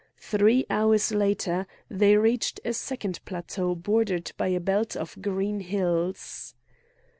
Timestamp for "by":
4.35-4.47